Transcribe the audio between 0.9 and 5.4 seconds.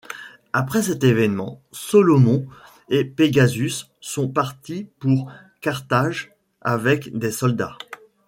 événement, Solomon et Pegasus sont partis pour